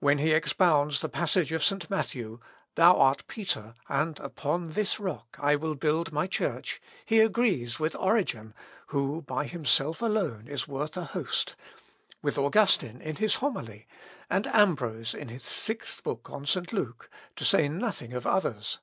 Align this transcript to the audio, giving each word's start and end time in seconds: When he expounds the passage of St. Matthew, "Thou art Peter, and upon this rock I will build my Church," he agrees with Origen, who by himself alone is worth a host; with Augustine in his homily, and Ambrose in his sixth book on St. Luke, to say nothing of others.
When 0.00 0.18
he 0.18 0.32
expounds 0.34 1.00
the 1.00 1.08
passage 1.08 1.50
of 1.50 1.64
St. 1.64 1.88
Matthew, 1.88 2.40
"Thou 2.74 2.94
art 2.94 3.26
Peter, 3.26 3.74
and 3.88 4.20
upon 4.20 4.72
this 4.72 5.00
rock 5.00 5.34
I 5.40 5.56
will 5.56 5.74
build 5.76 6.12
my 6.12 6.26
Church," 6.26 6.78
he 7.06 7.20
agrees 7.20 7.80
with 7.80 7.96
Origen, 7.96 8.52
who 8.88 9.22
by 9.22 9.46
himself 9.46 10.02
alone 10.02 10.46
is 10.46 10.68
worth 10.68 10.94
a 10.98 11.04
host; 11.04 11.56
with 12.20 12.36
Augustine 12.36 13.00
in 13.00 13.16
his 13.16 13.36
homily, 13.36 13.86
and 14.28 14.46
Ambrose 14.48 15.14
in 15.14 15.28
his 15.28 15.44
sixth 15.44 16.02
book 16.02 16.28
on 16.28 16.44
St. 16.44 16.70
Luke, 16.74 17.08
to 17.36 17.44
say 17.46 17.66
nothing 17.66 18.12
of 18.12 18.26
others. 18.26 18.78